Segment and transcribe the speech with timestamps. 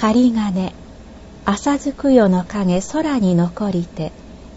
[0.00, 0.72] 仮金
[1.44, 4.12] 朝づくよの影空に残りて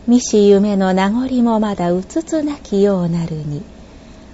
[0.05, 3.63] 未し夢の名残もまだうつつなきようなるに。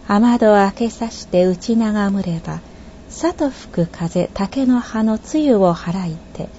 [0.09, 2.59] 雨戸開けさして打ち長むれば
[3.07, 6.49] 里吹く風竹の葉の露を払いて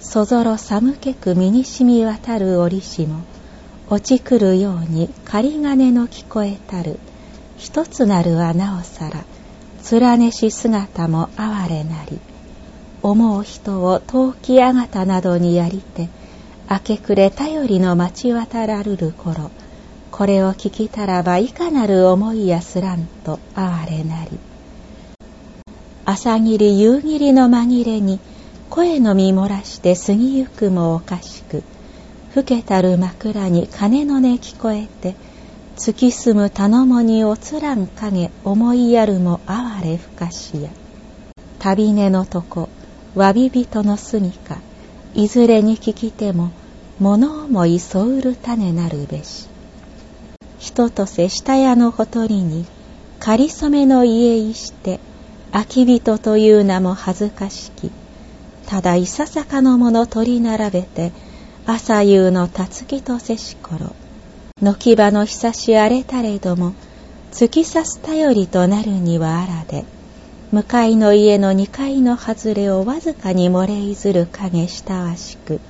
[0.00, 3.22] そぞろ寒けく身にしみ渡る折しも
[3.88, 6.98] 落ちくるように仮金の聞こえたる。
[7.56, 9.24] 一つなるはなおさら
[10.00, 12.18] 連ねし姿も哀れなり。
[13.08, 16.08] 思う人を陶器あがたなどにやりて
[16.68, 19.52] 明け暮れ頼りの待ち渡らるる頃
[20.10, 24.38] これを聞きたらばいかなる思いやすらんと哀れなり。
[26.04, 28.18] 朝霧夕霧の紛れに
[28.70, 31.62] 声のみ漏らして過ぎゆくもおかしく
[32.34, 35.14] 更けたる枕に鐘の音聞こえて
[35.76, 40.70] 月住む頼もにおつらん影思いやるも哀れふかしや。
[41.60, 42.68] 旅根のとこ
[43.16, 44.58] わび人の住みか
[45.14, 46.52] いずれに聞きても
[47.00, 49.48] 物思いそうる種なるべし。
[50.58, 52.66] 人とせ下屋のほとりに
[53.18, 55.00] かりそめの家いして
[55.52, 57.90] 空き人という名も恥ずかしき
[58.66, 61.12] ただいささかのもの取り並べて
[61.66, 63.94] 朝夕のたつきとせし頃
[64.60, 66.74] 軒場の久し荒れたれども
[67.32, 69.84] 突き刺す頼りとなるにはあらで
[70.56, 75.60] 向かいの家の二階の外れをわずかに漏れいずる影したわしく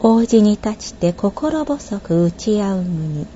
[0.00, 3.26] 王子に立ちて心細く打ち合うむに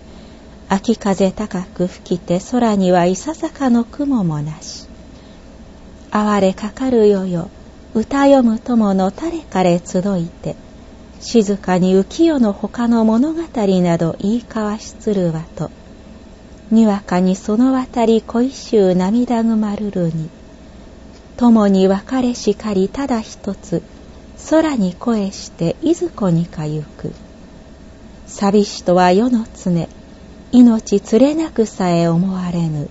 [0.69, 4.88] 秋風高く吹きて空にはいささかの雲もなし。
[6.10, 7.50] 哀れかかるよよ
[7.94, 10.56] 歌読む友の誰かれ集いて
[11.20, 15.70] 静かに浮世の他の物語など言い交わしつるわと
[16.72, 20.28] にわかにその渡り恋しゅう涙ぐまるるに
[21.41, 23.83] 共に別れしかりただ一つ
[24.50, 27.14] 空に声していずこにかゆく。
[28.27, 29.88] 寂しとは世の常
[30.52, 32.91] 命連れなくさえ思われぬ。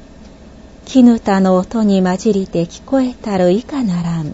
[0.85, 4.33] 絹田の音に混じりて聞こえたる以下ならん。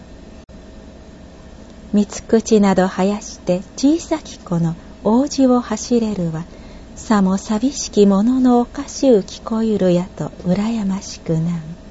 [1.92, 6.46] 三つ口など生やして小さき子の王子を走れるは
[6.94, 11.85] さも寂しき者のおかしゅう聞こえるやと羨ましくなん。